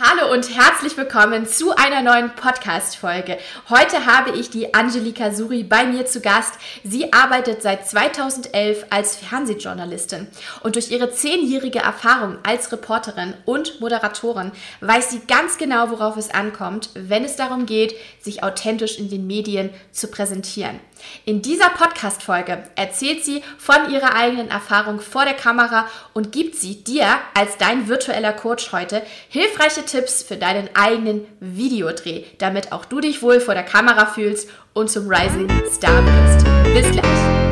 [0.00, 3.38] Hallo und herzlich willkommen zu einer neuen Podcast-Folge.
[3.70, 6.54] Heute habe ich die Angelika Suri bei mir zu Gast.
[6.82, 10.26] Sie arbeitet seit 2011 als Fernsehjournalistin
[10.64, 16.34] und durch ihre zehnjährige Erfahrung als Reporterin und Moderatorin weiß sie ganz genau, worauf es
[16.34, 20.80] ankommt, wenn es darum geht, sich authentisch in den Medien zu präsentieren.
[21.24, 26.84] In dieser Podcast-Folge erzählt sie von ihrer eigenen Erfahrung vor der Kamera und gibt sie
[26.84, 33.00] dir als dein virtueller Coach heute hilfreiche Tipps für deinen eigenen Videodreh, damit auch du
[33.00, 36.44] dich wohl vor der Kamera fühlst und zum Rising Star wirst.
[36.74, 37.44] Bis gleich!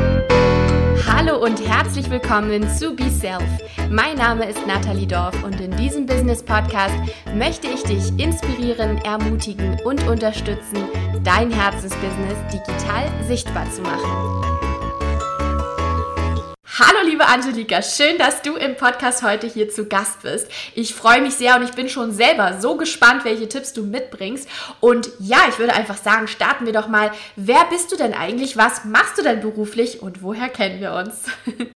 [1.07, 3.43] Hallo und herzlich willkommen zu Be Self.
[3.89, 6.95] Mein Name ist Nathalie Dorf und in diesem Business Podcast
[7.35, 10.87] möchte ich dich inspirieren, ermutigen und unterstützen,
[11.23, 14.43] dein Herzensbusiness digital sichtbar zu machen.
[16.65, 20.51] Hallo liebe Angelika, schön, dass du im Podcast heute hier zu Gast bist.
[20.75, 24.49] Ich freue mich sehr und ich bin schon selber so gespannt, welche Tipps du mitbringst.
[24.81, 27.11] Und ja, ich würde einfach sagen, starten wir doch mal.
[27.37, 28.57] Wer bist du denn eigentlich?
[28.57, 31.31] Was machst du denn beruflich und woher kennen wir uns?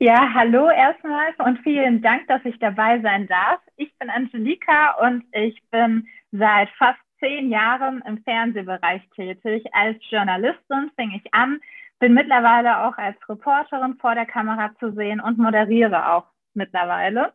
[0.00, 3.60] Ja, hallo erstmal und vielen Dank, dass ich dabei sein darf.
[3.76, 9.64] Ich bin Angelika und ich bin seit fast zehn Jahren im Fernsehbereich tätig.
[9.72, 11.60] Als Journalistin fing ich an
[12.04, 17.32] bin mittlerweile auch als Reporterin vor der Kamera zu sehen und moderiere auch mittlerweile.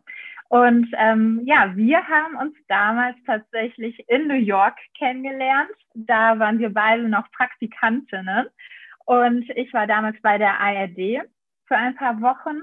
[0.49, 5.71] Und ähm, ja, wir haben uns damals tatsächlich in New York kennengelernt.
[5.93, 8.47] Da waren wir beide noch Praktikantinnen.
[9.05, 11.27] Und ich war damals bei der ARD
[11.65, 12.61] für ein paar Wochen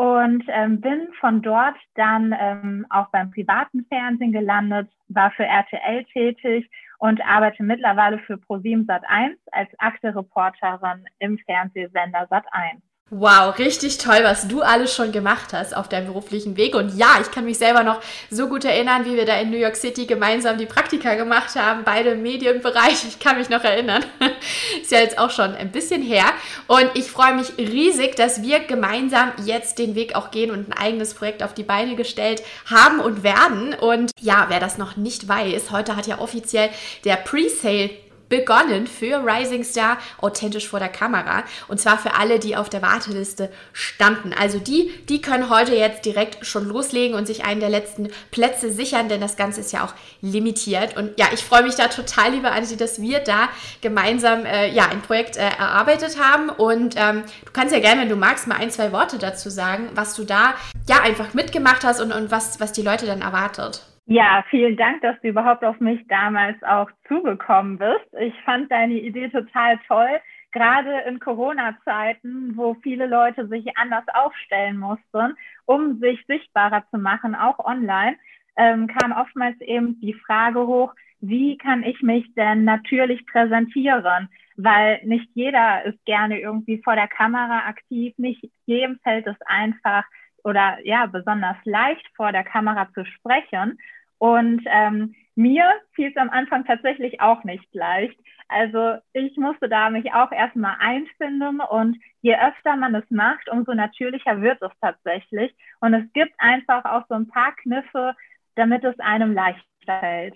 [0.00, 6.06] und ähm, bin von dort dann ähm, auch beim privaten Fernsehen gelandet, war für RTL
[6.06, 6.70] tätig
[7.00, 12.80] und arbeite mittlerweile für ProSieben Sat1 als Akte-Reporterin im Fernsehsender Sat1.
[13.12, 16.76] Wow, richtig toll, was du alles schon gemacht hast auf deinem beruflichen Weg.
[16.76, 19.56] Und ja, ich kann mich selber noch so gut erinnern, wie wir da in New
[19.56, 23.04] York City gemeinsam die Praktika gemacht haben, beide im Medienbereich.
[23.08, 24.04] Ich kann mich noch erinnern.
[24.80, 26.26] Ist ja jetzt auch schon ein bisschen her.
[26.68, 30.78] Und ich freue mich riesig, dass wir gemeinsam jetzt den Weg auch gehen und ein
[30.78, 33.74] eigenes Projekt auf die Beine gestellt haben und werden.
[33.74, 36.70] Und ja, wer das noch nicht weiß, heute hat ja offiziell
[37.04, 37.90] der Pre-Sale
[38.30, 41.44] begonnen für Rising Star authentisch vor der Kamera.
[41.68, 44.32] Und zwar für alle, die auf der Warteliste standen.
[44.32, 48.72] Also die, die können heute jetzt direkt schon loslegen und sich einen der letzten Plätze
[48.72, 49.92] sichern, denn das Ganze ist ja auch
[50.22, 50.96] limitiert.
[50.96, 53.48] Und ja, ich freue mich da total, liebe Angie, dass wir da
[53.82, 56.48] gemeinsam äh, ja, ein Projekt äh, erarbeitet haben.
[56.48, 59.90] Und ähm, du kannst ja gerne, wenn du magst, mal ein, zwei Worte dazu sagen,
[59.94, 60.54] was du da
[60.88, 63.82] ja einfach mitgemacht hast und, und was, was die Leute dann erwartet.
[64.06, 68.06] Ja, vielen Dank, dass du überhaupt auf mich damals auch zugekommen bist.
[68.20, 70.20] Ich fand deine Idee total toll.
[70.52, 75.34] Gerade in Corona-Zeiten, wo viele Leute sich anders aufstellen mussten,
[75.64, 78.16] um sich sichtbarer zu machen, auch online,
[78.56, 84.28] ähm, kam oftmals eben die Frage hoch, wie kann ich mich denn natürlich präsentieren?
[84.56, 90.04] Weil nicht jeder ist gerne irgendwie vor der Kamera aktiv, nicht jedem fällt es einfach
[90.44, 93.78] oder ja, besonders leicht vor der Kamera zu sprechen.
[94.18, 98.18] Und ähm, mir fiel es am Anfang tatsächlich auch nicht leicht.
[98.48, 103.72] Also ich musste da mich auch erstmal einfinden und je öfter man es macht, umso
[103.74, 105.54] natürlicher wird es tatsächlich.
[105.80, 108.14] Und es gibt einfach auch so ein paar Kniffe,
[108.56, 110.34] damit es einem leichter fällt.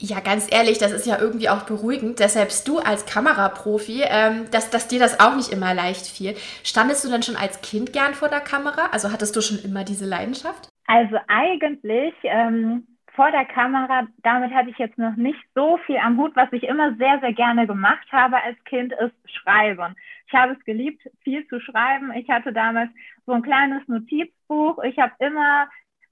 [0.00, 4.48] Ja, ganz ehrlich, das ist ja irgendwie auch beruhigend, dass selbst du als Kameraprofi, ähm,
[4.52, 6.36] dass, dass dir das auch nicht immer leicht fiel.
[6.62, 8.90] Standest du denn schon als Kind gern vor der Kamera?
[8.92, 10.68] Also hattest du schon immer diese Leidenschaft?
[10.86, 12.86] Also eigentlich ähm,
[13.18, 16.36] vor der Kamera, damit hatte ich jetzt noch nicht so viel am Hut.
[16.36, 19.96] Was ich immer sehr, sehr gerne gemacht habe als Kind, ist Schreiben.
[20.28, 22.12] Ich habe es geliebt, viel zu schreiben.
[22.14, 22.90] Ich hatte damals
[23.26, 24.78] so ein kleines Notizbuch.
[24.84, 25.66] Ich habe immer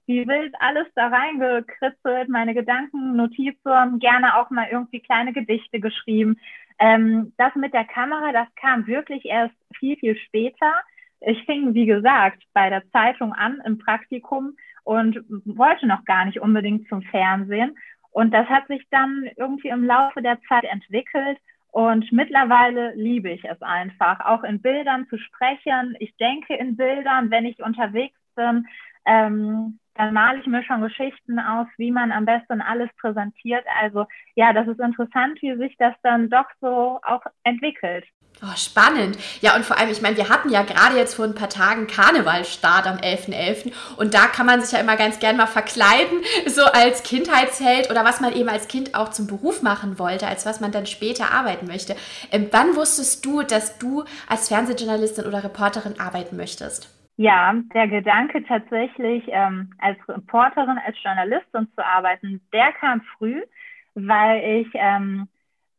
[0.07, 6.39] wie wild alles da reingekritzelt, meine Gedanken, Notizen, gerne auch mal irgendwie kleine Gedichte geschrieben.
[6.79, 10.73] Ähm, das mit der Kamera, das kam wirklich erst viel, viel später.
[11.19, 16.39] Ich fing, wie gesagt, bei der Zeitung an im Praktikum und wollte noch gar nicht
[16.39, 17.77] unbedingt zum Fernsehen.
[18.11, 21.37] Und das hat sich dann irgendwie im Laufe der Zeit entwickelt.
[21.71, 25.95] Und mittlerweile liebe ich es einfach, auch in Bildern zu sprechen.
[25.99, 28.65] Ich denke in Bildern, wenn ich unterwegs bin.
[29.05, 33.65] Ähm, dann male ich mir schon Geschichten aus, wie man am besten alles präsentiert.
[33.81, 34.05] Also
[34.35, 38.05] ja, das ist interessant, wie sich das dann doch so auch entwickelt.
[38.43, 39.17] Oh, spannend.
[39.41, 41.87] Ja, und vor allem, ich meine, wir hatten ja gerade jetzt vor ein paar Tagen
[41.87, 43.33] Karnevalstart am 11.11.
[43.33, 43.73] .11.
[43.97, 48.05] und da kann man sich ja immer ganz gern mal verkleiden, so als Kindheitsheld oder
[48.05, 51.31] was man eben als Kind auch zum Beruf machen wollte, als was man dann später
[51.31, 51.95] arbeiten möchte.
[52.31, 56.96] Ähm, wann wusstest du, dass du als Fernsehjournalistin oder Reporterin arbeiten möchtest?
[57.19, 63.41] Ja, der Gedanke tatsächlich ähm, als Reporterin, als Journalistin zu arbeiten, der kam früh,
[63.95, 65.27] weil ich, ähm,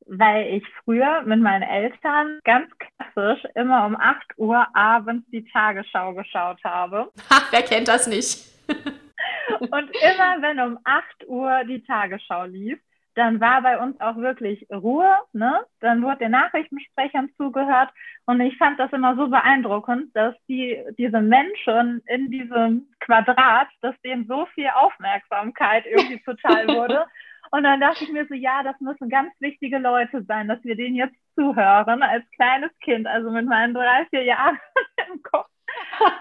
[0.06, 6.12] weil ich früher mit meinen Eltern ganz klassisch immer um 8 Uhr abends die Tagesschau
[6.14, 7.08] geschaut habe.
[7.30, 8.44] Ha, wer kennt das nicht?
[9.60, 12.80] Und immer wenn um 8 Uhr die Tagesschau lief,
[13.18, 15.66] dann war bei uns auch wirklich Ruhe, ne?
[15.80, 17.90] Dann wurde den Nachrichtensprechern zugehört
[18.26, 24.00] und ich fand das immer so beeindruckend, dass die, diese Menschen in diesem Quadrat, dass
[24.02, 27.06] denen so viel Aufmerksamkeit irgendwie zuteil wurde.
[27.50, 30.76] Und dann dachte ich mir so, ja, das müssen ganz wichtige Leute sein, dass wir
[30.76, 34.58] denen jetzt zuhören als kleines Kind, also mit meinen drei, vier Jahren
[35.12, 35.47] im Kopf.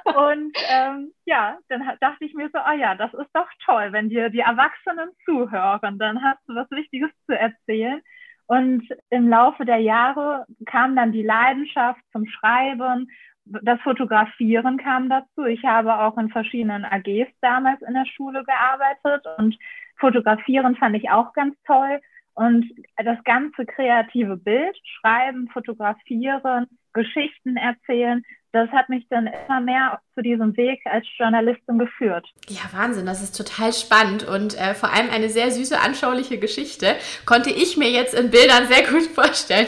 [0.05, 4.09] Und ähm, ja, dann dachte ich mir so, oh ja, das ist doch toll, wenn
[4.09, 8.01] dir die Erwachsenen zuhören, dann hast du was Wichtiges zu erzählen.
[8.47, 13.09] Und im Laufe der Jahre kam dann die Leidenschaft zum Schreiben,
[13.45, 15.45] das Fotografieren kam dazu.
[15.45, 19.57] Ich habe auch in verschiedenen AGs damals in der Schule gearbeitet und
[19.99, 21.99] Fotografieren fand ich auch ganz toll.
[22.33, 22.65] Und
[22.97, 28.23] das ganze kreative Bild, Schreiben, Fotografieren, Geschichten erzählen,
[28.57, 32.27] das hat mich dann immer mehr zu diesem Weg als Journalistin geführt.
[32.49, 36.95] Ja, Wahnsinn, das ist total spannend und äh, vor allem eine sehr süße, anschauliche Geschichte.
[37.25, 39.67] Konnte ich mir jetzt in Bildern sehr gut vorstellen.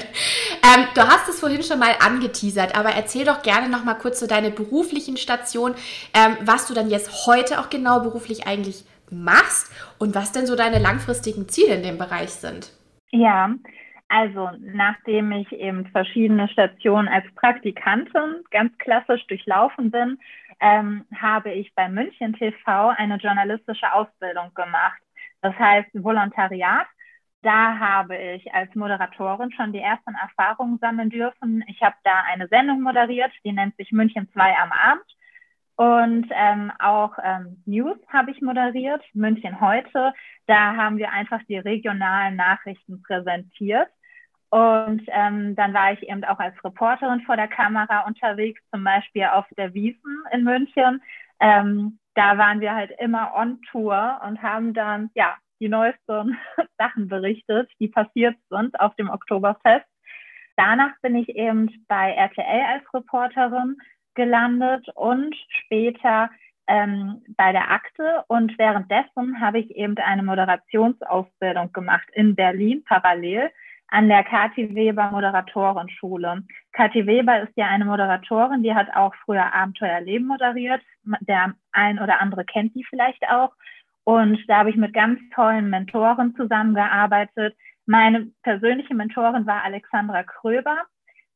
[0.63, 4.19] Ähm, du hast es vorhin schon mal angeteasert, aber erzähl doch gerne noch mal kurz
[4.19, 5.75] so deine beruflichen Stationen,
[6.13, 10.56] ähm, was du dann jetzt heute auch genau beruflich eigentlich machst und was denn so
[10.56, 12.71] deine langfristigen Ziele in dem Bereich sind.
[13.12, 13.53] Ja,
[14.09, 20.17] also, nachdem ich eben verschiedene Stationen als Praktikantin ganz klassisch durchlaufen bin,
[20.59, 25.00] ähm, habe ich bei München TV eine journalistische Ausbildung gemacht.
[25.41, 26.88] Das heißt Volontariat.
[27.44, 31.63] Da habe ich als Moderatorin schon die ersten Erfahrungen sammeln dürfen.
[31.67, 35.06] Ich habe da eine Sendung moderiert, die nennt sich München 2 am Abend.
[35.75, 40.13] Und ähm, auch ähm, News habe ich moderiert, München heute.
[40.47, 43.88] Da haben wir einfach die regionalen Nachrichten präsentiert.
[44.49, 49.25] Und ähm, dann war ich eben auch als Reporterin vor der Kamera unterwegs, zum Beispiel
[49.25, 51.01] auf der Wiesen in München.
[51.39, 56.37] Ähm, da waren wir halt immer on Tour und haben dann ja die neuesten
[56.77, 59.85] Sachen berichtet, die passiert sind auf dem Oktoberfest.
[60.57, 63.77] Danach bin ich eben bei RTL als Reporterin
[64.15, 66.29] gelandet und später
[66.67, 68.23] ähm, bei der Akte.
[68.27, 73.51] Und währenddessen habe ich eben eine Moderationsausbildung gemacht in Berlin parallel
[73.91, 76.44] an der Kathi Weber Moderatorenschule.
[76.74, 80.81] Kathi Weber ist ja eine Moderatorin, die hat auch früher Abenteuerleben moderiert.
[81.21, 83.53] Der ein oder andere kennt die vielleicht auch.
[84.03, 87.56] Und da habe ich mit ganz tollen Mentoren zusammengearbeitet.
[87.86, 90.77] Meine persönliche Mentorin war Alexandra Kröber,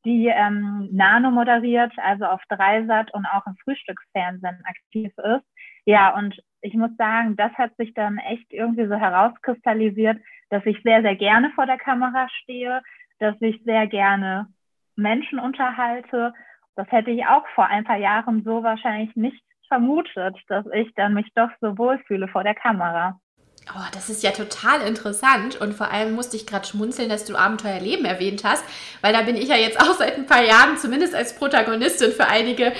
[0.05, 5.45] die ähm, Nano moderiert, also auf Dreisat und auch im Frühstücksfernsehen aktiv ist.
[5.85, 10.17] Ja, und ich muss sagen, das hat sich dann echt irgendwie so herauskristallisiert,
[10.49, 12.81] dass ich sehr, sehr gerne vor der Kamera stehe,
[13.19, 14.47] dass ich sehr gerne
[14.95, 16.33] Menschen unterhalte.
[16.75, 21.13] Das hätte ich auch vor ein paar Jahren so wahrscheinlich nicht vermutet, dass ich dann
[21.13, 23.19] mich doch so wohlfühle vor der Kamera.
[23.71, 27.37] Oh, das ist ja total interessant und vor allem musste ich gerade schmunzeln, dass du
[27.37, 28.61] Abenteuerleben erwähnt hast,
[28.99, 32.27] weil da bin ich ja jetzt auch seit ein paar Jahren zumindest als Protagonistin für
[32.27, 32.73] einige, äh,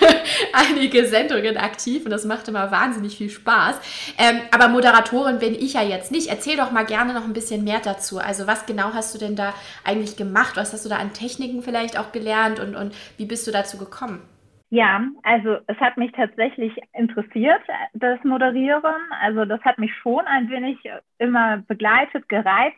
[0.54, 3.76] einige Sendungen aktiv und das macht immer wahnsinnig viel Spaß.
[4.16, 6.28] Ähm, aber Moderatorin bin ich ja jetzt nicht.
[6.28, 8.18] Erzähl doch mal gerne noch ein bisschen mehr dazu.
[8.18, 9.52] Also was genau hast du denn da
[9.84, 10.56] eigentlich gemacht?
[10.56, 13.76] Was hast du da an Techniken vielleicht auch gelernt und, und wie bist du dazu
[13.76, 14.22] gekommen?
[14.70, 17.62] Ja, also es hat mich tatsächlich interessiert,
[17.94, 18.94] das Moderieren.
[19.20, 20.78] Also das hat mich schon ein wenig
[21.18, 22.76] immer begleitet, gereizt.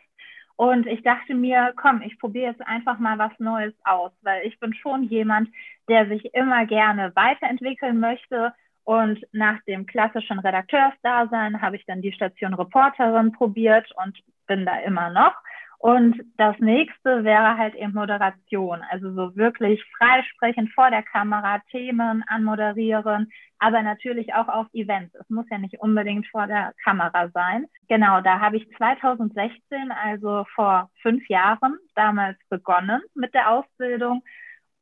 [0.55, 4.59] Und ich dachte mir, komm, ich probiere jetzt einfach mal was Neues aus, weil ich
[4.59, 5.49] bin schon jemand,
[5.87, 8.53] der sich immer gerne weiterentwickeln möchte.
[8.83, 14.79] Und nach dem klassischen Redakteursdasein habe ich dann die Station Reporterin probiert und bin da
[14.79, 15.33] immer noch.
[15.79, 22.21] Und das nächste wäre halt eben Moderation, also so wirklich freisprechen vor der Kamera, Themen
[22.27, 25.15] anmoderieren, aber natürlich auch auf Events.
[25.15, 27.65] Es muss ja nicht unbedingt vor der Kamera sein.
[27.87, 34.21] Genau, da habe ich 2016, also vor fünf Jahren, damals begonnen mit der Ausbildung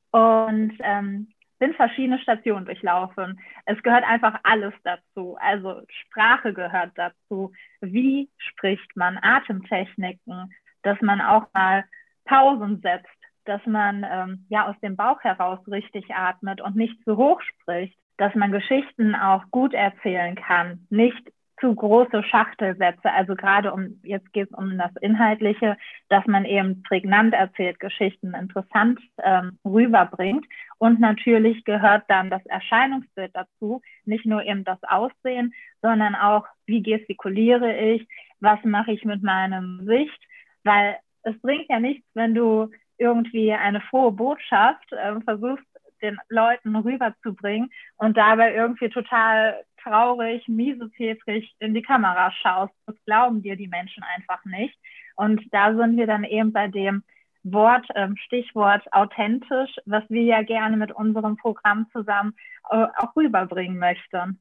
[0.09, 1.27] und ähm,
[1.59, 3.39] bin verschiedene Stationen durchlaufen.
[3.65, 5.37] Es gehört einfach alles dazu.
[5.39, 7.51] Also Sprache gehört dazu.
[7.81, 9.19] Wie spricht man?
[9.21, 10.51] Atemtechniken,
[10.84, 11.86] dass man auch mal
[12.25, 13.07] Pausen setzt,
[13.46, 17.98] dass man ähm, ja aus dem Bauch heraus richtig atmet und nicht zu hoch spricht,
[18.17, 23.12] dass man Geschichten auch gut erzählen kann, nicht zu große Schachtelsätze.
[23.12, 25.77] Also gerade um, jetzt geht es um das Inhaltliche,
[26.10, 30.46] dass man eben prägnant erzählt, Geschichten interessant ähm, rüberbringt.
[30.77, 36.84] Und natürlich gehört dann das Erscheinungsbild dazu, nicht nur eben das Aussehen, sondern auch, wie
[36.84, 38.07] gestikuliere ich,
[38.39, 40.19] was mache ich mit meinem Sicht,
[40.67, 45.65] weil es bringt ja nichts, wenn du irgendwie eine frohe Botschaft äh, versuchst,
[46.01, 52.74] den Leuten rüberzubringen und dabei irgendwie total traurig, miesepetrig in die Kamera schaust.
[52.86, 54.77] Das glauben dir die Menschen einfach nicht.
[55.15, 57.03] Und da sind wir dann eben bei dem
[57.43, 63.77] Wort, ähm, Stichwort authentisch, was wir ja gerne mit unserem Programm zusammen äh, auch rüberbringen
[63.77, 64.39] möchten.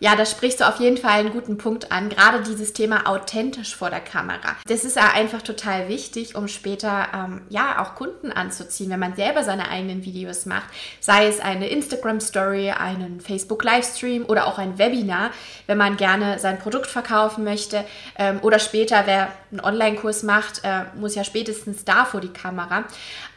[0.00, 2.10] Ja, da sprichst du auf jeden Fall einen guten Punkt an.
[2.10, 4.56] Gerade dieses Thema authentisch vor der Kamera.
[4.66, 9.14] Das ist ja einfach total wichtig, um später ähm, ja auch Kunden anzuziehen, wenn man
[9.14, 10.68] selber seine eigenen Videos macht.
[11.00, 15.30] Sei es eine Instagram-Story, einen Facebook-Livestream oder auch ein Webinar,
[15.66, 17.84] wenn man gerne sein Produkt verkaufen möchte.
[18.18, 22.84] Ähm, oder später, wer einen Online-Kurs macht, äh, muss ja spätestens da vor die Kamera.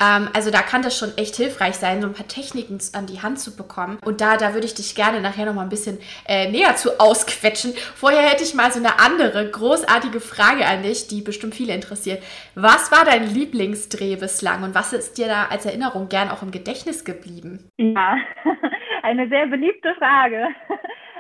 [0.04, 3.22] Ähm, also da kann das schon echt hilfreich sein, so ein paar Techniken an die
[3.22, 4.00] Hand zu bekommen.
[4.18, 7.00] Und da, da würde ich dich gerne nachher noch mal ein bisschen äh, näher zu
[7.00, 7.74] ausquetschen.
[7.94, 12.24] Vorher hätte ich mal so eine andere großartige Frage an dich, die bestimmt viele interessiert.
[12.56, 16.50] Was war dein Lieblingsdreh bislang und was ist dir da als Erinnerung gern auch im
[16.50, 17.70] Gedächtnis geblieben?
[17.78, 18.18] Ja,
[19.04, 20.48] eine sehr beliebte Frage.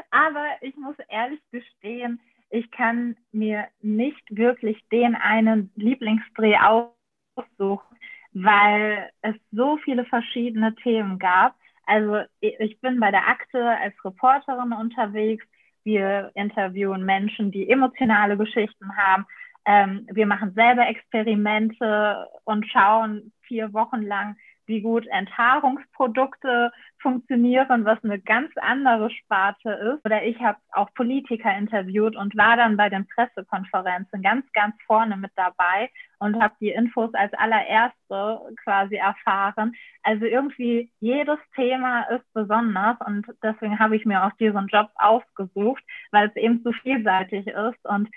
[0.10, 7.96] Aber ich muss ehrlich gestehen, ich kann mir nicht wirklich den einen Lieblingsdreh aussuchen,
[8.34, 11.54] weil es so viele verschiedene Themen gab.
[11.88, 15.46] Also ich bin bei der Akte als Reporterin unterwegs.
[15.86, 19.25] Wir interviewen Menschen, die emotionale Geschichten haben.
[19.65, 24.36] Ähm, wir machen selber Experimente und schauen vier Wochen lang,
[24.68, 30.06] wie gut Enthaarungsprodukte funktionieren, was eine ganz andere Sparte ist.
[30.06, 35.18] Oder ich habe auch Politiker interviewt und war dann bei den Pressekonferenzen ganz, ganz vorne
[35.18, 39.74] mit dabei und habe die Infos als allererste quasi erfahren.
[40.04, 45.84] Also irgendwie jedes Thema ist besonders und deswegen habe ich mir auch diesen Job ausgesucht,
[46.12, 48.10] weil es eben so vielseitig ist und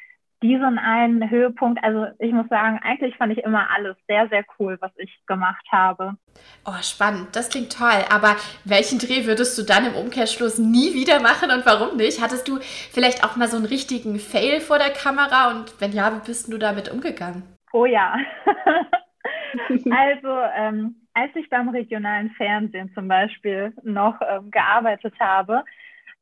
[0.42, 4.78] diesen einen Höhepunkt, also ich muss sagen, eigentlich fand ich immer alles sehr, sehr cool,
[4.80, 6.16] was ich gemacht habe.
[6.64, 7.28] Oh, spannend.
[7.36, 8.04] Das klingt toll.
[8.10, 12.22] Aber welchen Dreh würdest du dann im Umkehrschluss nie wieder machen und warum nicht?
[12.22, 16.14] Hattest du vielleicht auch mal so einen richtigen Fail vor der Kamera und wenn ja,
[16.14, 17.42] wie bist du damit umgegangen?
[17.72, 18.16] Oh ja.
[19.90, 25.64] also, ähm, als ich beim regionalen Fernsehen zum Beispiel noch ähm, gearbeitet habe,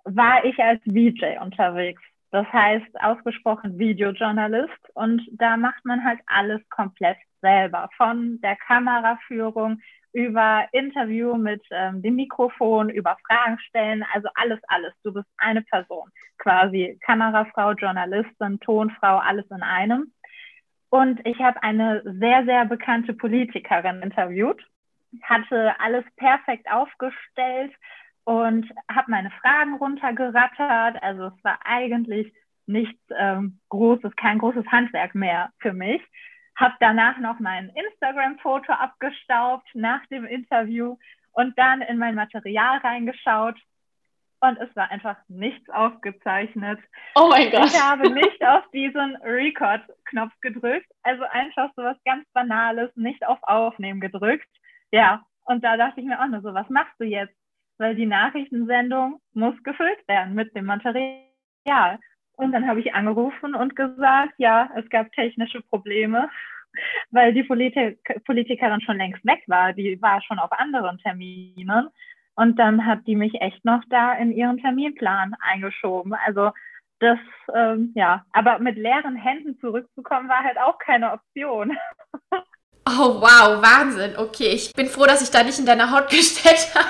[0.05, 2.03] war ich als VJ unterwegs.
[2.31, 7.89] Das heißt ausgesprochen Videojournalist und da macht man halt alles komplett selber.
[7.97, 9.81] Von der Kameraführung
[10.13, 14.93] über Interview mit ähm, dem Mikrofon, über Fragen stellen, also alles, alles.
[15.03, 20.13] Du bist eine Person, quasi Kamerafrau, Journalistin, Tonfrau, alles in einem.
[20.91, 24.63] Und ich habe eine sehr, sehr bekannte Politikerin interviewt,
[25.23, 27.73] hatte alles perfekt aufgestellt,
[28.29, 31.03] und habe meine Fragen runtergerattert.
[31.03, 32.31] Also es war eigentlich
[32.67, 36.03] nichts ähm, Großes, kein großes Handwerk mehr für mich.
[36.55, 40.99] Habe danach noch mein Instagram-Foto abgestaubt nach dem Interview
[41.33, 43.57] und dann in mein Material reingeschaut
[44.41, 46.81] und es war einfach nichts aufgezeichnet.
[47.15, 47.73] Oh mein Gott.
[47.73, 53.39] Ich habe nicht auf diesen Record-Knopf gedrückt, also einfach so was ganz Banales, nicht auf
[53.41, 54.49] Aufnehmen gedrückt.
[54.91, 57.38] Ja, und da dachte ich mir auch nur so, was machst du jetzt?
[57.79, 61.99] Weil die Nachrichtensendung muss gefüllt werden mit dem Material.
[62.37, 66.29] Und dann habe ich angerufen und gesagt, ja, es gab technische Probleme,
[67.11, 69.73] weil die Politik Politikerin schon längst weg war.
[69.73, 71.89] Die war schon auf anderen Terminen.
[72.35, 76.15] Und dann hat die mich echt noch da in ihren Terminplan eingeschoben.
[76.15, 76.53] Also
[77.01, 77.19] das,
[77.55, 81.77] ähm, ja, aber mit leeren Händen zurückzukommen war halt auch keine Option.
[82.91, 84.17] Oh, wow, Wahnsinn.
[84.17, 86.89] Okay, ich bin froh, dass ich da nicht in deiner Haut gestellt habe.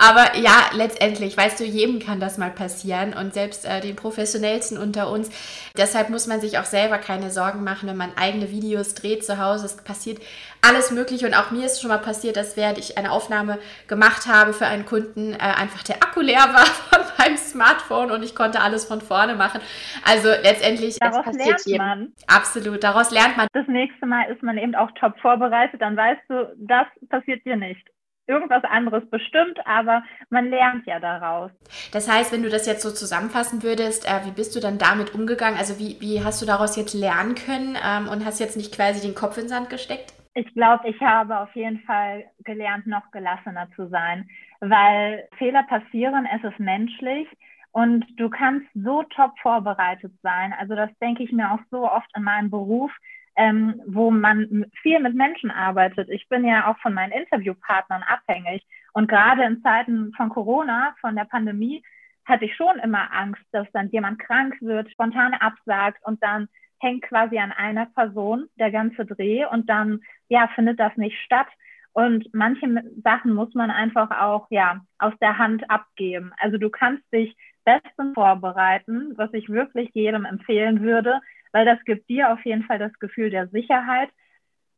[0.00, 4.76] Aber ja, letztendlich, weißt du, jedem kann das mal passieren und selbst äh, den Professionellsten
[4.76, 5.28] unter uns.
[5.76, 9.38] Deshalb muss man sich auch selber keine Sorgen machen, wenn man eigene Videos dreht zu
[9.38, 9.66] Hause.
[9.66, 10.20] Es passiert
[10.62, 14.26] alles Mögliche und auch mir ist schon mal passiert, dass während ich eine Aufnahme gemacht
[14.26, 18.34] habe für einen Kunden, äh, einfach der Akku leer war von meinem Smartphone und ich
[18.34, 19.60] konnte alles von vorne machen.
[20.04, 21.78] Also letztendlich, Daraus passiert lernt jedem.
[21.78, 22.12] man.
[22.26, 23.48] Absolut, daraus lernt man.
[23.52, 27.44] Das nächste Mal ist man eben auch top vor vorbereitet, dann weißt du, das passiert
[27.44, 27.84] dir nicht.
[28.28, 31.52] Irgendwas anderes bestimmt, aber man lernt ja daraus.
[31.92, 35.14] Das heißt, wenn du das jetzt so zusammenfassen würdest, äh, wie bist du dann damit
[35.14, 35.58] umgegangen?
[35.58, 39.00] Also wie, wie hast du daraus jetzt lernen können ähm, und hast jetzt nicht quasi
[39.00, 40.15] den Kopf in Sand gesteckt?
[40.38, 44.28] Ich glaube, ich habe auf jeden Fall gelernt, noch gelassener zu sein,
[44.60, 47.26] weil Fehler passieren, es ist menschlich
[47.72, 50.52] und du kannst so top vorbereitet sein.
[50.58, 52.92] Also das denke ich mir auch so oft in meinem Beruf,
[53.36, 56.10] ähm, wo man viel mit Menschen arbeitet.
[56.10, 58.62] Ich bin ja auch von meinen Interviewpartnern abhängig.
[58.92, 61.82] Und gerade in Zeiten von Corona, von der Pandemie,
[62.26, 66.48] hatte ich schon immer Angst, dass dann jemand krank wird, spontan absagt und dann
[66.80, 71.48] hängt quasi an einer Person der ganze Dreh und dann, ja, findet das nicht statt.
[71.92, 72.66] Und manche
[73.02, 76.32] Sachen muss man einfach auch, ja, aus der Hand abgeben.
[76.38, 81.20] Also du kannst dich bestens vorbereiten, was ich wirklich jedem empfehlen würde,
[81.52, 84.10] weil das gibt dir auf jeden Fall das Gefühl der Sicherheit.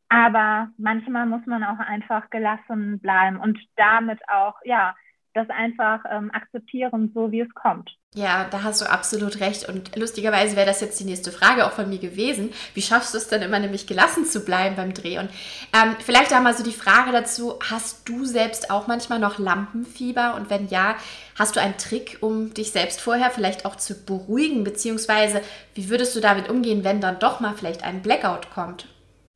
[0.08, 4.94] Aber manchmal muss man auch einfach gelassen bleiben und damit auch, ja,
[5.34, 7.97] das einfach ähm, akzeptieren, so wie es kommt.
[8.14, 9.68] Ja, da hast du absolut recht.
[9.68, 12.50] Und lustigerweise wäre das jetzt die nächste Frage auch von mir gewesen.
[12.72, 15.18] Wie schaffst du es denn immer nämlich gelassen zu bleiben beim Dreh?
[15.18, 15.28] Und
[15.74, 20.34] ähm, vielleicht einmal so die Frage dazu, hast du selbst auch manchmal noch Lampenfieber?
[20.36, 20.96] Und wenn ja,
[21.38, 24.64] hast du einen Trick, um dich selbst vorher vielleicht auch zu beruhigen?
[24.64, 25.42] Beziehungsweise,
[25.74, 28.88] wie würdest du damit umgehen, wenn dann doch mal vielleicht ein Blackout kommt?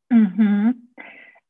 [0.09, 0.89] Mhm.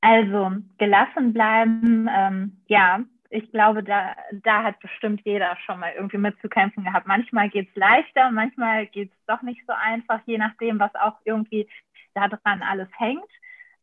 [0.00, 6.18] Also gelassen bleiben, ähm, ja, ich glaube, da, da hat bestimmt jeder schon mal irgendwie
[6.18, 7.06] mitzukämpfen gehabt.
[7.06, 11.14] Manchmal geht es leichter, manchmal geht es doch nicht so einfach, je nachdem, was auch
[11.24, 11.66] irgendwie
[12.14, 13.30] daran alles hängt.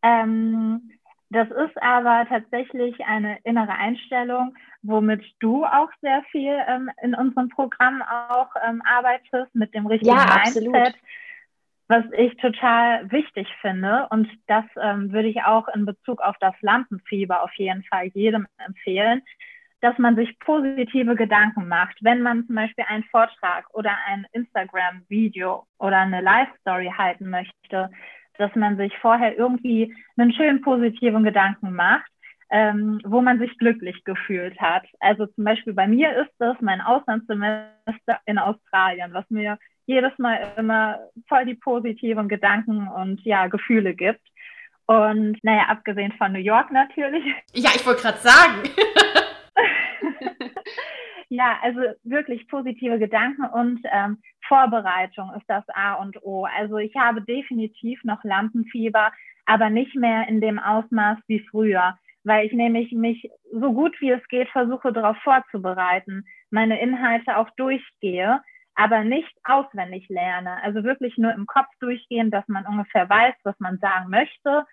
[0.03, 0.91] Ähm,
[1.32, 7.50] das ist aber tatsächlich eine innere Einstellung, womit du auch sehr viel ähm, in unserem
[7.50, 10.68] Programm auch ähm, arbeitest, mit dem richtigen ja, Mindset.
[10.68, 10.94] Absolut
[11.89, 14.08] was ich total wichtig finde.
[14.12, 18.48] Und das ähm, würde ich auch in Bezug auf das Lampenfieber auf jeden Fall jedem
[18.63, 19.24] empfehlen,
[19.81, 21.98] dass man sich positive Gedanken macht.
[22.01, 27.89] Wenn man zum Beispiel einen Vortrag oder ein Instagram-Video oder eine Live-Story halten möchte,
[28.38, 32.12] dass man sich vorher irgendwie einen schönen positiven Gedanken macht,
[32.51, 34.86] ähm, wo man sich glücklich gefühlt hat.
[35.00, 39.58] Also zum Beispiel bei mir ist das mein Auslandssemester in Australien, was mir
[39.89, 44.22] jedes Mal immer voll die positiven Gedanken und ja, Gefühle gibt.
[44.86, 47.24] Und naja, abgesehen von New York natürlich.
[47.53, 48.69] Ja, ich wollte gerade sagen.
[51.29, 56.46] ja, also wirklich positive Gedanken und ähm, Vorbereitung ist das A und O.
[56.46, 59.12] Also ich habe definitiv noch Lampenfieber,
[59.48, 64.11] aber nicht mehr in dem Ausmaß wie früher, weil ich nämlich mich so gut wie
[64.11, 68.40] es geht versuche darauf vorzubereiten, meine Inhalte auch durchgehe
[68.79, 70.63] aber nicht auswendig lerne.
[70.63, 74.65] Also wirklich nur im Kopf durchgehen, dass man ungefähr weiß, was man sagen möchte.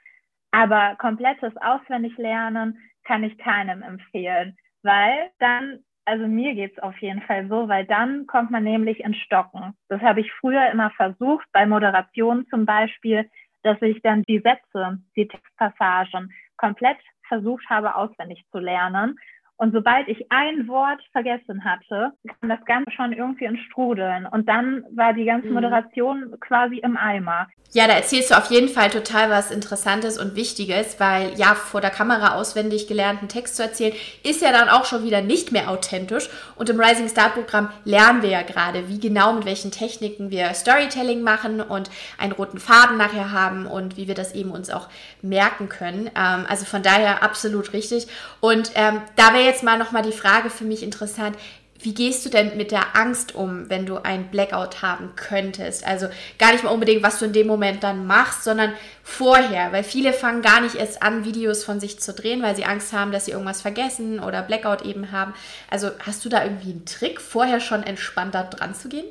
[0.53, 7.49] Aber komplettes Auswendiglernen kann ich keinem empfehlen, weil dann, also mir geht's auf jeden Fall
[7.49, 9.75] so, weil dann kommt man nämlich in Stocken.
[9.88, 13.29] Das habe ich früher immer versucht, bei Moderationen zum Beispiel,
[13.64, 19.19] dass ich dann die Sätze, die Textpassagen komplett versucht habe, auswendig zu lernen.
[19.59, 24.27] Und sobald ich ein Wort vergessen hatte, kam das Ganze schon irgendwie in Strudeln.
[24.27, 25.55] Und dann war die ganze mhm.
[25.55, 26.40] Moderation mhm.
[26.40, 27.47] quasi im Eimer.
[27.73, 31.81] Ja, da erzählst du auf jeden Fall total was Interessantes und Wichtiges, weil ja, vor
[31.81, 33.92] der Kamera auswendig gelernten Text zu erzählen,
[34.23, 36.31] ist ja dann auch schon wieder nicht mehr authentisch.
[36.55, 40.55] Und im Rising Star Programm lernen wir ja gerade, wie genau mit welchen Techniken wir
[40.55, 44.88] Storytelling machen und einen roten Faden nachher haben und wie wir das eben uns auch
[45.21, 46.07] merken können.
[46.16, 48.07] Ähm, also von daher absolut richtig.
[48.40, 51.37] Und ähm, da wäre jetzt mal nochmal die Frage für mich interessant,
[51.81, 55.87] wie gehst du denn mit der Angst um, wenn du ein Blackout haben könntest?
[55.87, 56.07] Also
[56.39, 60.13] gar nicht mal unbedingt, was du in dem Moment dann machst, sondern vorher, weil viele
[60.13, 63.27] fangen gar nicht erst an, Videos von sich zu drehen, weil sie Angst haben, dass
[63.27, 65.35] sie irgendwas vergessen oder Blackout eben haben.
[65.71, 69.07] Also hast du da irgendwie einen Trick, vorher schon entspannter dran zu gehen?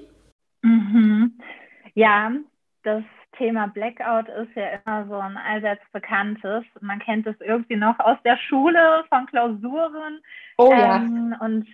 [0.61, 1.39] Mhm.
[1.93, 2.31] Ja,
[2.83, 3.03] das
[3.37, 6.63] Thema Blackout ist ja immer so ein allseits bekanntes.
[6.81, 10.19] Man kennt es irgendwie noch aus der Schule von Klausuren.
[10.57, 10.97] Oh ja.
[10.97, 11.67] Ähm, und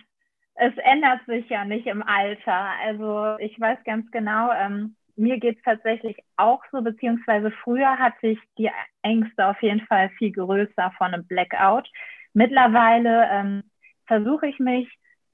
[0.54, 2.70] es ändert sich ja nicht im Alter.
[2.84, 8.28] Also ich weiß ganz genau, ähm, mir geht es tatsächlich auch so, beziehungsweise früher hatte
[8.28, 8.70] ich die
[9.02, 11.88] Ängste auf jeden Fall viel größer von einem Blackout.
[12.34, 13.62] Mittlerweile ähm,
[14.06, 14.88] versuche ich mich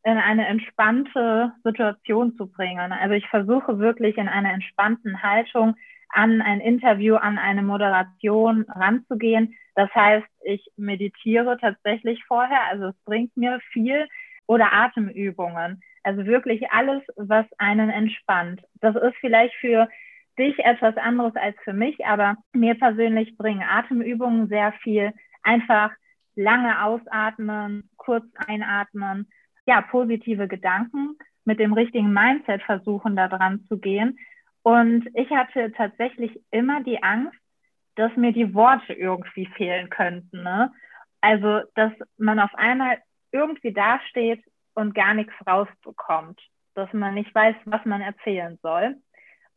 [0.05, 2.93] in eine entspannte Situation zu bringen.
[2.93, 5.77] Also ich versuche wirklich in einer entspannten Haltung
[6.11, 9.55] an ein Interview, an eine Moderation ranzugehen.
[9.75, 14.09] Das heißt, ich meditiere tatsächlich vorher, also es bringt mir viel
[14.47, 15.83] oder Atemübungen.
[16.03, 18.63] Also wirklich alles, was einen entspannt.
[18.81, 19.89] Das ist vielleicht für
[20.39, 25.13] dich etwas anderes als für mich, aber mir persönlich bringen Atemübungen sehr viel.
[25.43, 25.91] Einfach
[26.35, 29.29] lange ausatmen, kurz einatmen,
[29.67, 34.19] ja, positive Gedanken mit dem richtigen Mindset versuchen, da dran zu gehen.
[34.69, 37.39] Und ich hatte tatsächlich immer die Angst,
[37.95, 40.43] dass mir die Worte irgendwie fehlen könnten.
[40.43, 40.71] Ne?
[41.23, 42.99] Also, dass man auf einmal
[43.33, 46.39] irgendwie dasteht und gar nichts rausbekommt.
[46.75, 48.97] dass man nicht weiß, was man erzählen soll.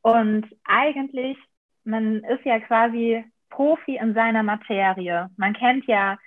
[0.01, 1.37] Und eigentlich,
[1.83, 5.29] man ist ja quasi Profi in seiner Materie.
[5.35, 6.17] Man kennt ja,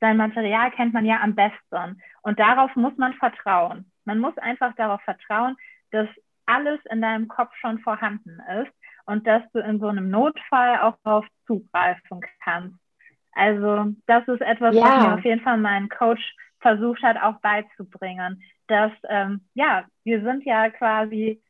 [0.00, 2.02] sein Material kennt man ja am besten.
[2.22, 3.92] Und darauf muss man vertrauen.
[4.04, 5.56] Man muss einfach darauf vertrauen,
[5.92, 6.08] dass
[6.46, 8.72] alles in deinem Kopf schon vorhanden ist
[9.06, 12.78] und dass du in so einem Notfall auch darauf zugreifen kannst.
[13.32, 14.82] Also das ist etwas, ja.
[14.82, 20.22] was mir auf jeden Fall mein Coach versucht hat, auch beizubringen, dass ähm, ja, wir
[20.22, 21.42] sind ja quasi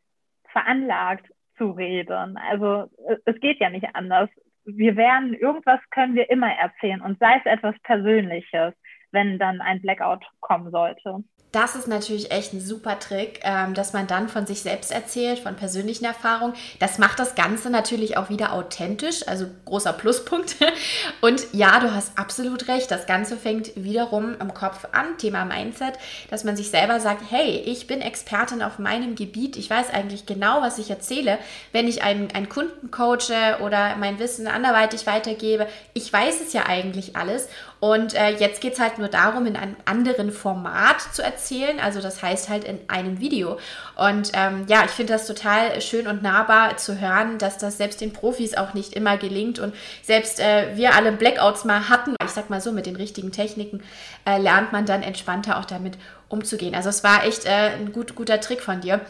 [0.50, 1.26] veranlagt
[1.56, 2.36] zu reden.
[2.36, 2.90] Also
[3.24, 4.28] es geht ja nicht anders.
[4.64, 8.74] Wir werden, irgendwas können wir immer erzählen und sei es etwas Persönliches,
[9.14, 11.24] wenn dann ein Blackout kommen sollte.
[11.54, 15.38] Das ist natürlich echt ein super Trick, ähm, dass man dann von sich selbst erzählt,
[15.38, 16.54] von persönlichen Erfahrungen.
[16.80, 20.56] Das macht das Ganze natürlich auch wieder authentisch, also großer Pluspunkt.
[21.20, 25.94] Und ja, du hast absolut recht, das Ganze fängt wiederum im Kopf an, Thema Mindset,
[26.28, 30.26] dass man sich selber sagt, hey, ich bin Expertin auf meinem Gebiet, ich weiß eigentlich
[30.26, 31.38] genau, was ich erzähle,
[31.70, 35.68] wenn ich einen, einen Kunden coache oder mein Wissen anderweitig weitergebe.
[35.92, 37.48] Ich weiß es ja eigentlich alles
[37.80, 41.80] und äh, jetzt geht es halt nur darum, in einem anderen Format zu erzählen.
[41.80, 43.58] Also das heißt halt in einem Video.
[43.96, 48.00] Und ähm, ja, ich finde das total schön und nahbar zu hören, dass das selbst
[48.00, 49.58] den Profis auch nicht immer gelingt.
[49.58, 53.32] Und selbst äh, wir alle Blackouts mal hatten, ich sag mal so, mit den richtigen
[53.32, 53.82] Techniken,
[54.26, 56.74] äh, lernt man dann entspannter auch damit umzugehen.
[56.74, 59.00] Also es war echt äh, ein gut, guter Trick von dir.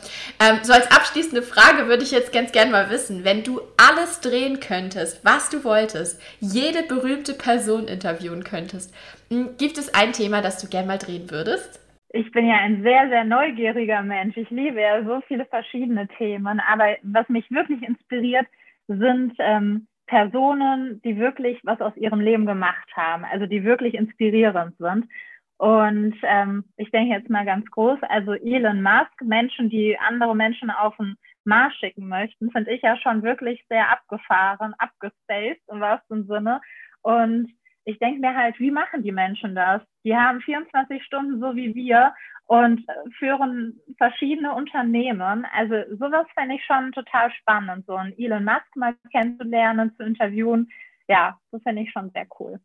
[0.41, 4.21] Ähm, so als abschließende Frage würde ich jetzt ganz gern mal wissen, wenn du alles
[4.21, 8.95] drehen könntest, was du wolltest, jede berühmte Person interviewen könntest,
[9.31, 11.81] hm, gibt es ein Thema, das du gern mal drehen würdest?
[12.11, 14.37] Ich bin ja ein sehr, sehr neugieriger Mensch.
[14.37, 16.61] Ich liebe ja so viele verschiedene Themen.
[16.61, 18.47] Aber was mich wirklich inspiriert,
[18.87, 24.77] sind ähm, Personen, die wirklich was aus ihrem Leben gemacht haben, also die wirklich inspirierend
[24.79, 25.07] sind.
[25.57, 30.71] Und ähm, ich denke jetzt mal ganz groß, also Elon Musk, Menschen, die andere Menschen
[30.71, 36.27] auf den Mars schicken möchten, finde ich ja schon wirklich sehr abgefahren, abgespaced im wahrsten
[36.27, 36.61] Sinne.
[37.03, 37.53] Und
[37.85, 39.83] ich denke mir halt, wie machen die Menschen das?
[40.05, 42.15] Die haben 24 Stunden so wie wir
[42.47, 42.85] und
[43.19, 45.47] führen verschiedene Unternehmen.
[45.53, 50.71] Also sowas fände ich schon total spannend, so einen Elon Musk mal kennenzulernen, zu interviewen.
[51.09, 52.59] Ja, das fände ich schon sehr cool.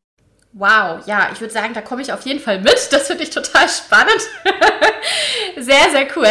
[0.53, 2.91] Wow, ja, ich würde sagen, da komme ich auf jeden Fall mit.
[2.91, 4.19] Das finde ich total spannend.
[5.57, 6.27] sehr, sehr cool.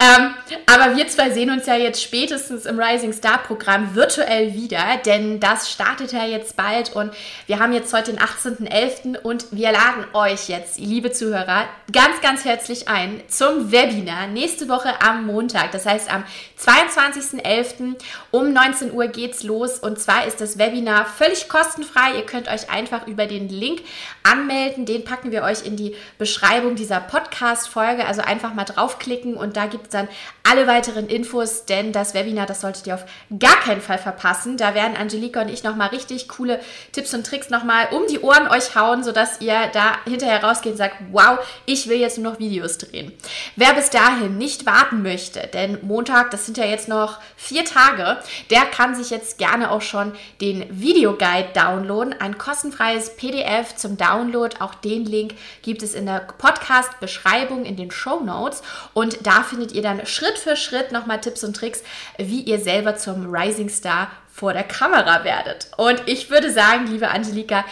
[0.00, 0.34] Ähm,
[0.66, 5.40] aber wir zwei sehen uns ja jetzt spätestens im Rising Star Programm virtuell wieder, denn
[5.40, 7.12] das startet ja jetzt bald und
[7.46, 9.18] wir haben jetzt heute den 18.11.
[9.18, 15.00] und wir laden euch jetzt, liebe Zuhörer, ganz, ganz herzlich ein zum Webinar nächste Woche
[15.00, 15.70] am Montag.
[15.72, 16.24] Das heißt, am
[16.60, 17.94] 22.11.
[18.30, 22.16] um 19 Uhr geht's los und zwar ist das Webinar völlig kostenfrei.
[22.16, 23.80] Ihr könnt euch einfach über den Link
[24.22, 24.86] anmelden.
[24.86, 28.06] Den packen wir euch in die Beschreibung dieser Podcast-Folge.
[28.06, 30.08] Also einfach mal draufklicken und da gibt es dann
[30.42, 33.04] alle weiteren Infos, denn das Webinar, das solltet ihr auf
[33.38, 34.56] gar keinen Fall verpassen.
[34.56, 36.60] Da werden Angelika und ich nochmal richtig coole
[36.92, 40.78] Tipps und Tricks nochmal um die Ohren euch hauen, sodass ihr da hinterher rausgeht und
[40.78, 43.12] sagt, wow, ich will jetzt nur noch Videos drehen.
[43.56, 48.18] Wer bis dahin nicht warten möchte, denn Montag, das sind ja jetzt noch vier Tage,
[48.50, 54.56] der kann sich jetzt gerne auch schon den Videoguide downloaden, ein kostenfreies PDF zum Download.
[54.60, 59.72] Auch den Link gibt es in der Podcast-Beschreibung in den Show Notes und da findet
[59.74, 61.82] ihr dann Schritt für Schritt nochmal Tipps und Tricks,
[62.18, 65.68] wie ihr selber zum Rising Star vor der Kamera werdet.
[65.76, 67.64] Und ich würde sagen, liebe Angelika,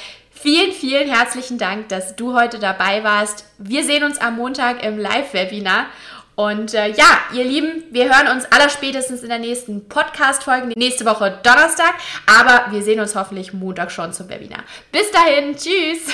[0.42, 3.44] Vielen, vielen herzlichen Dank, dass du heute dabei warst.
[3.58, 5.86] Wir sehen uns am Montag im Live-Webinar.
[6.34, 11.38] Und äh, ja, ihr Lieben, wir hören uns allerspätestens in der nächsten Podcast-Folge, nächste Woche
[11.44, 11.94] Donnerstag.
[12.26, 14.64] Aber wir sehen uns hoffentlich Montag schon zum Webinar.
[14.90, 16.12] Bis dahin, tschüss!